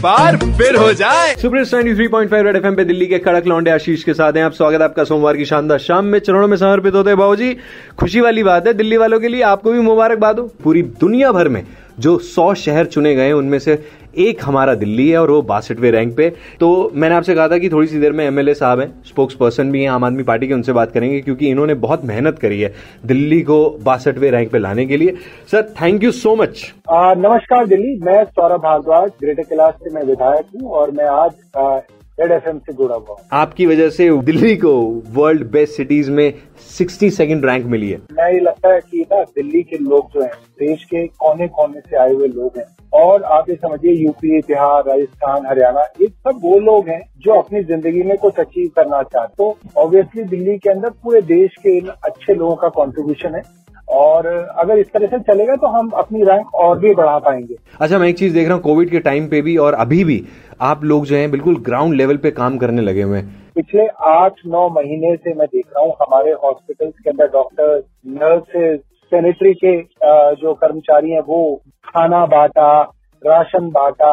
बार 0.00 0.36
फिर 0.36 0.76
हो 0.76 0.92
जाए। 0.92 1.34
Super 1.34 1.58
ninety 1.58 1.94
three 1.94 2.08
point 2.08 2.30
five 2.30 2.46
red 2.46 2.56
F 2.56 2.74
पे 2.74 2.84
दिल्ली 2.84 3.06
के 3.06 3.18
कड़क 3.18 3.46
लौंडे 3.46 3.70
आशीष 3.70 4.04
के 4.04 4.14
साथ 4.14 4.32
हैं। 4.32 4.44
आप 4.44 4.52
स्वागत 4.52 4.78
है 4.78 4.84
आपका 4.84 5.04
सोमवार 5.04 5.36
की 5.36 5.44
शानदार 5.44 5.78
शाम 5.78 6.04
में। 6.04 6.18
चरणों 6.18 6.48
में 6.48 6.56
समर्पित 6.56 6.94
होते 6.94 7.10
हैं 7.10 7.18
बाबूजी। 7.18 7.56
खुशी 7.98 8.20
वाली 8.20 8.42
बात 8.42 8.66
है, 8.66 8.74
दिल्ली 8.74 8.96
वालों 8.96 9.20
के 9.20 9.28
लिए 9.28 9.42
आपको 9.42 9.72
भी 9.72 9.80
मुबारकबाद 9.80 10.38
हो। 10.38 10.50
पूरी 10.64 10.82
दुनिया 11.00 11.32
भर 11.32 11.48
में 11.48 11.62
जो 11.98 12.18
सौ 12.18 12.52
शहर 12.56 12.86
चुने 12.86 13.14
गए, 13.14 13.32
उनमें 13.32 13.58
से 13.58 13.78
एक 14.18 14.40
हमारा 14.42 14.74
दिल्ली 14.74 15.08
है 15.08 15.18
और 15.18 15.30
वो 15.30 15.40
बासठवें 15.44 15.90
रैंक 15.92 16.16
पे। 16.16 16.28
तो 16.60 16.68
मैंने 16.94 17.14
आपसे 17.14 17.34
कहा 17.34 17.48
था 17.48 17.58
कि 17.58 17.68
थोड़ी 17.70 17.86
सी 17.88 17.98
देर 18.00 18.12
में 18.12 18.24
एमएलए 18.24 18.54
साहब 18.54 18.80
हैं 18.80 18.88
स्पोक्स 19.06 19.34
पर्सन 19.34 19.70
भी 19.72 19.82
हैं, 19.82 19.90
आम 19.90 20.04
आदमी 20.04 20.22
पार्टी 20.22 20.48
के, 20.48 20.54
उनसे 20.54 20.72
बात 20.72 20.92
करेंगे, 20.92 21.20
क्योंकि 21.20 21.48
इन्होंने 21.48 21.74
बहुत 21.76 22.04
मेहनत 22.04 22.38
करी 22.38 22.60
है 22.60 22.72
दिल्ली 23.06 23.40
को 23.42 23.58
बासठवें 23.82 24.30
रैंक 24.30 24.50
पे 24.52 24.58
लाने 24.58 24.86
के 24.86 24.96
लिए। 24.96 25.14
Sir 25.50 25.62
thank 25.82 26.02
you 26.04 26.12
so 26.14 26.34
much 26.36 26.72
नमस्कार 26.90 27.66
दिल्ली, 27.66 27.98
मैं 28.02 28.24
सौरभ 28.24 28.60
भारद्वाज 28.62 29.10
ग्रेटर 29.20 29.42
कैलाश 29.44 29.74
से 29.74 29.94
मैं 29.94 30.02
विधायक 30.04 30.44
हूँ 30.54 30.70
और 30.70 30.90
मैं 30.90 31.06
आज 31.06 31.30
रेड 32.20 32.32
एफ़ 32.32 32.56
से 32.56 32.72
जुड़ा 32.72 32.94
हुआ 32.94 33.16
आपकी 33.32 33.66
वजह 33.66 33.90
से 33.90 34.10
दिल्ली 34.22 34.56
को 34.56 34.72
वर्ल्ड 35.14 35.46
बेस्ट 35.50 35.76
सिटीज़ 35.76 36.10
में 36.10 36.32
सिक्सटी 36.68 37.10
सेकेंड 37.12 37.44
रैंक 37.46 37.66
मिली 37.66 37.90
है। 37.90 37.98
मैं 38.12 38.32
ये 38.32 38.40
लगता 38.40 38.72
है 38.72 38.80
कि 38.80 39.04
ना 39.12 39.22
दिल्ली 39.24 39.62
के 39.62 39.78
लोग 39.78 40.10
जो 40.14 40.22
हैं 40.22 40.32
देश 40.60 40.84
के 40.84 41.06
कोने 41.06 41.48
कोने 41.48 41.80
से 41.80 41.96
आए 41.96 42.12
हुए 42.12 42.28
लोग 42.28 42.58
हैं। 42.58 42.64
और 42.94 43.22
आप 43.24 43.48
ये 43.50 43.54
समझिए 43.56 43.92
यूपी 43.94 44.38
बिहार 44.40 44.82
राजस्थान 44.86 45.46
हरियाणा 45.46 45.80
ये 46.00 46.06
सब 46.08 46.40
वो 46.42 46.58
लोग 46.60 46.88
हैं 46.88 47.00
जो 47.18 47.32
अपनी 47.32 47.62
ज़िंदगी 47.64 48.02
में 48.02 48.16
कुछ 48.18 48.38
अचीव 48.40 48.70
करना 48.76 49.02
चाहते 49.04 49.34
तो 49.38 49.80
ऑब्वियसली 49.82 50.22
दिल्ली 50.26 50.56
के 50.58 50.70
अंदर 50.70 50.90
पूरे 51.02 51.20
देश 51.24 51.56
के 51.62 51.76
इन 51.78 51.86
अच्छे 51.86 52.34
लोगों 52.34 52.54
का 52.56 52.68
कंट्रीब्यूशन 52.76 53.34
है। 53.34 53.42
और 53.90 54.26
अगर 54.26 54.78
इस 54.78 54.92
तरह 54.92 55.06
से 55.06 55.18
चलेगा 55.24 55.54
तो 55.56 55.66
हम 55.68 55.88
अपनी 55.96 56.22
रैंक 56.24 56.54
और 56.54 56.78
भी 56.78 56.94
बढ़ा 56.94 57.18
पाएँगे। 57.18 57.56
अच्छा 57.80 57.98
मैं 57.98 58.08
एक 58.08 58.18
चीज़ 58.18 58.34
देख 58.34 58.46
रहा 58.46 58.54
हूँ 58.54 58.62
कोविड 58.62 58.90
के 58.90 59.00
टाइम 59.00 59.28
पे 59.28 59.40
भी 59.42 59.56
और 59.56 59.74
अभी 59.76 60.02
भी 60.04 60.22
आप 60.62 60.84
लोग 60.84 61.04
जो 61.06 61.16
हैं 61.16 61.30
बिल्कुल 61.30 61.56
ग्राउंड 61.64 61.94
लेवल 61.94 62.16
पे 62.16 62.30
काम 62.32 62.58
करने 62.58 62.82
लगे 62.82 63.02
हुए 63.02 63.18
हैं। 63.18 63.52
पिछले 63.54 63.86
आठ 64.08 64.40
नौ 64.46 64.68
महीने 64.70 65.14
से 65.16 65.34
मैं 65.34 65.46
देख 65.46 65.66
रहा 65.66 65.84
हूँ 65.84 65.94
हमारे 66.02 66.32
हॉस्पिटल्स 66.44 66.94
के 66.94 67.10
अंदर 67.10 67.28
डॉक्टर 67.32 67.82
नर्सेज 68.14 68.78
सैनिटरी 69.12 69.52
के 69.54 69.76
जो 70.36 70.54
कर्मचारी 70.54 71.10
हैं 71.10 71.20
वो 71.26 71.40
खाना 71.86 72.24
बांटा 72.26 72.70
राशन 73.22 73.68
बांटा 73.70 74.10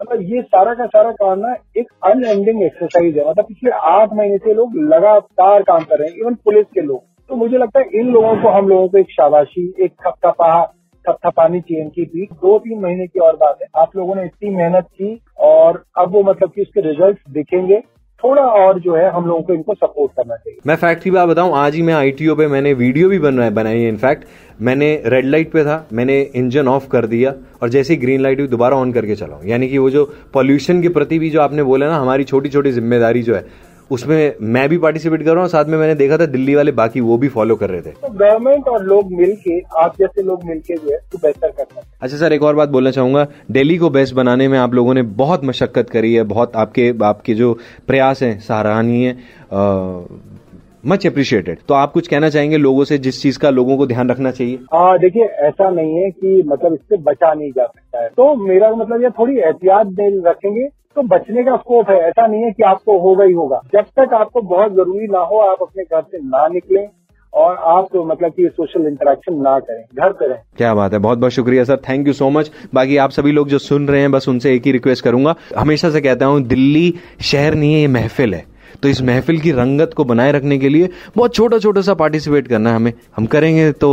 मतलब 0.00 0.22
ये 0.24 0.40
सारा 0.44 0.72
का 0.74 0.86
सारा 0.86 1.10
काम 1.12 1.38
ना 1.38 1.54
एक 1.78 1.86
अनएंडिंग 2.04 2.62
एक्सरसाइज 2.62 3.16
है। 3.18 3.28
मतलब 3.28 3.44
पिछले 3.44 3.70
आठ 3.90 4.12
महीने 4.12 4.36
से 4.38 4.54
लोग 4.54 4.76
लगातार 4.92 5.62
काम 5.62 5.84
कर 5.84 5.98
रहे 5.98 6.08
हैं 6.08 6.16
इवन 6.16 6.34
पुलिस 6.44 6.66
के 6.74 6.80
लोग। 6.80 7.00
तो 7.30 7.36
मुझे 7.36 7.58
लगता 7.58 7.80
है 7.80 8.00
इन 8.00 8.12
लोगों 8.12 8.34
को 8.42 8.48
हम 8.48 8.68
लोगों 8.68 8.88
को 8.88 8.98
एक 8.98 9.10
शाबाशी, 9.10 9.62
एक 9.80 9.92
थपथपा, 10.06 10.62
थपथपानी 11.04 11.60
चाहिए 11.60 11.82
इनकी 11.82 12.04
भी 12.04 12.26
दो 12.34 12.58
तीन 12.58 12.80
महीने 12.80 13.06
की 13.06 13.20
और 13.20 13.36
बात 13.36 13.58
है। 13.62 13.68
आप 13.82 13.96
लोगों 13.96 14.14
ने 14.14 14.24
इतनी 14.24 14.50
मेहनत 14.50 14.86
की 14.92 15.18
और 15.38 15.82
अब 15.98 16.12
वो 16.12 16.22
मतलब 16.22 16.50
कि 16.50 16.62
उसके 16.62 16.80
रिज़ल्ट 16.88 17.18
दिखेंगे। 17.30 17.82
थोड़ा 18.22 18.42
और 18.42 18.78
जो 18.80 18.94
है 18.94 19.10
हम 19.12 19.26
लोगों 19.26 19.42
को 19.42 19.52
इनको 19.54 19.74
सपोर्ट 19.74 20.12
करना 20.12 20.36
चाहिए। 20.36 20.58
मैं 20.66 20.76
फैक्ट 20.76 21.02
की 21.02 21.10
बात 21.10 21.28
बताऊँ, 21.28 21.52
आज 21.54 21.74
ही 21.74 21.82
मैं 21.82 21.94
आईटीओ 21.94 22.34
पे 22.36 22.46
मैंने 22.46 22.72
वीडियो 22.74 23.08
भी 23.08 23.18
बन 23.18 23.48
बनाई 23.50 23.80
है 23.80 23.88
इनफैक्ट 23.88 24.24
मैंने 24.60 24.88
रेड 25.06 25.24
लाइट 25.24 25.52
पे 25.52 25.64
था, 25.64 25.86
मैंने 25.92 26.20
इंजन 26.34 26.68
ऑफ़ 26.68 26.88
कर 26.88 27.06
दिया 27.06 27.34
और 27.62 27.68
जैसे 27.68 27.94
ही 27.94 28.00
ग्रीन 28.00 28.20
लाइट 28.20 28.38
हुई, 28.40 28.48
दोबारा 28.48 28.76
ऑन 28.76 28.92
करके 28.92 29.14
चलाऊं 29.16 29.46
यानी 29.46 29.68
कि 29.68 29.78
वो 29.78 29.90
जो 29.90 30.04
पॉल्यूशन 30.34 30.82
के 30.82 30.88
प्रति 30.90 31.18
भी 31.18 31.30
जो 31.30 31.40
आपने 31.40 31.62
बोला 31.62 31.88
ना, 31.88 31.96
हमारी 31.96 32.24
छोटी 32.24 32.48
छोटी 32.48 32.70
ज़िम्मेदारी 32.72 33.22
जो 33.22 33.34
है 33.34 33.44
उसमें 33.90 34.34
मैं 34.42 34.68
भी 34.68 34.78
पार्टिसिपेट 34.78 35.22
कर 35.22 35.32
रहा 35.32 35.40
हूँ 35.40 35.48
साथ 35.48 35.64
में 35.64 35.76
मैंने 35.78 35.94
देखा 35.94 36.16
था 36.18 36.26
दिल्ली 36.26 36.54
वाले 36.54 36.72
बाकी 36.72 37.00
वो 37.00 37.18
भी 37.18 37.28
फॉलो 37.28 37.56
कर 37.56 37.70
रहे 37.70 37.80
थे। 37.80 37.90
तो 37.92 38.08
गवर्नमेंट 38.08 38.68
और 38.68 38.84
लोग 38.84 39.12
मिलके 39.12 39.58
आप 39.78 39.94
जैसे 39.98 40.22
लोग 40.22 40.44
मिलके 40.44 40.74
जो 40.74 40.92
है 40.92 40.98
तो 41.12 41.18
बेहतर 41.18 41.50
करना 41.50 41.82
अच्छा 42.02 42.16
सर 42.16 42.32
एक 42.32 42.42
और 42.42 42.54
बात 42.54 42.68
बोलना 42.68 42.90
चाहूँगा। 42.90 43.26
दिल्ली 43.50 43.76
को 43.78 43.90
बेस्ट 43.90 44.14
बनाने 44.14 44.48
में 44.48 44.58
आप 44.58 44.74
लोगों 44.74 44.94
ने 44.94 45.02
बहुत 45.20 45.44
मशक्कत 45.44 45.90
करी 45.90 46.14
है 46.14 46.22
बहुत 46.26 46.56
आपके 46.56 46.92
आपके 47.04 47.34
जो 47.34 47.52
प्रयास 47.86 48.22
हैं 48.22 48.38
सराहनीय 48.40 49.16
मच 50.86 51.06
अप्रिशिएटेड 51.06 51.58
तो 51.68 51.74
आप 51.74 51.92
कुछ 51.92 52.08
कहना 52.08 52.28
चाहेंगे 52.30 52.56
लोगों 52.56 52.84
से 52.84 52.98
जिस 52.98 53.20
चीज़ 53.22 53.38
का 53.38 53.50
लोगों 53.50 53.76
को 53.76 53.86
ध्यान 53.86 54.10
रखना 54.10 54.30
चाहिए? 54.30 54.58
हाँ 54.74 54.98
देखिए 54.98 55.24
ऐसा 55.46 55.70
नहीं 55.70 55.94
है 55.94 56.10
कि 56.10 56.42
मतलब 56.46 56.74
इससे 56.74 56.96
बचा 57.02 57.32
नहीं 57.34 57.50
जा 57.50 57.64
सकता 57.64 58.02
है। 58.02 58.08
तो 58.08 58.34
मेरा 58.44 58.70
मतलब 58.74 59.02
ये 59.02 59.10
थोड़ी 59.10 59.38
एहतियात 59.38 59.94
रखेंगे 60.26 60.68
तो 60.96 61.02
बचने 61.04 61.42
का 61.44 61.56
स्कोप 61.56 61.90
है। 61.90 61.96
ऐसा 62.00 62.26
नहीं 62.26 62.42
है 62.42 62.50
कि 62.50 62.62
आपको 62.62 62.98
होगा 62.98 63.24
ही 63.24 63.32
होगा। 63.32 63.60
जब 63.72 63.84
तक 63.98 64.14
आपको 64.14 64.40
बहुत 64.42 64.72
ज़रूरी 64.72 65.06
ना 65.06 65.18
हो, 65.20 65.38
आप 65.40 65.62
अपने 65.62 65.82
घर 65.84 66.00
से 66.02 66.18
ना 66.18 66.46
निकलें 66.48 66.86
और 67.32 67.56
आप 67.56 67.88
तो 67.92 68.04
मतलब 68.04 68.30
कि 68.30 68.48
सोशल 68.48 68.86
इंटरेक्शन 68.86 69.34
ना 69.42 69.58
करें। 69.58 69.82
घर 69.94 70.12
पे 70.12 70.26
रहें। 70.26 70.40
क्या 70.56 70.74
बात 70.74 70.92
है। 70.92 70.98
बहुत 70.98 71.18
बहुत 71.18 71.32
शुक्रिया 71.32 71.64
sir 71.64 71.76
thank 71.88 72.06
you 72.06 72.12
so 72.12 72.28
much 72.30 72.50
बाकी 72.74 72.96
आप 72.96 73.10
सभी 73.10 73.32
लोग 73.32 73.48
जो 73.48 73.58
सुन 73.58 73.88
रहे 73.88 74.00
हैं, 74.00 74.10
बस 74.12 74.28
उनसे 74.28 74.54
एक 74.54 74.66
ही 74.66 74.72
रिक्वेस्ट 74.72 75.04
करूँगा। 75.04 75.34
हमेशा 75.56 75.90
से 75.90 76.00
कहता 76.00 76.26
हूँ, 76.26 76.40
दिल्ली 76.42 76.94
शहर 77.22 77.54
नहीं 77.54 77.74
है, 77.74 77.80
ये 77.80 77.86
महफिल 77.88 78.34
है। 78.34 78.44
तो 78.82 78.88
इस 78.88 79.02
महफिल 79.02 79.40
की 79.40 79.52
रंगत 79.52 79.90
को 79.96 80.04
बनाए 80.04 80.32
रखने 80.32 80.58
के 80.58 80.68
लिए 80.68 80.88
बहुत 81.16 81.34
छोटा 81.34 81.58
छोटा 81.58 81.80
सा 81.80 81.94
पार्टिसिपेट 81.94 82.48
करना 82.48 82.70
है 82.70 82.76
हमें। 82.76 82.92
हम 83.16 83.26
करेंगे 83.26 83.70
तो 83.72 83.90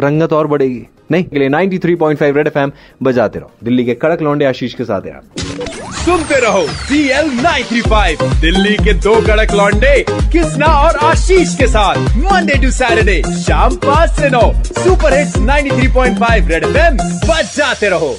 रंगत 0.00 0.32
और 0.32 0.46
बढ़ेगी। 0.46 0.86
नहीं, 1.10 1.24
के 1.24 1.38
लिए 1.38 1.48
93.5 1.48 2.36
रेड 2.36 2.46
एफएम 2.46 2.72
बजाते 3.02 3.38
रहो। 3.38 3.50
दिल्ली 3.64 3.84
के 3.84 3.94
कड़क 3.94 4.22
लौंडे 4.22 4.44
आशीष 4.44 4.74
के 4.74 4.84
साथ 4.84 5.06
यार 5.06 5.22
सुनते 5.96 6.40
रहो 6.40 6.66
सी 6.68 7.02
एल 7.08 7.30
दिल्ली 8.40 8.74
के 8.76 8.92
दो 8.94 9.14
कड़क 9.26 9.52
लौंडे, 9.52 10.04
किसना 10.32 10.66
और 10.66 10.96
आशीष 11.04 11.54
के 11.56 11.66
साथ। 11.66 11.96
मंडे 12.16 12.58
टू 12.62 12.70
सैटरडे 12.70 13.22
शाम 13.38 13.76
पाँच 13.84 14.10
से 14.10 14.30
नौ। 14.30 14.52
सुपर 14.64 15.18
हिट्स 15.18 15.36
93.5 15.40 16.50
रेड 16.50 16.64
एफएम 16.64 16.96
बजाते 17.26 17.88
रहो। 17.88 18.14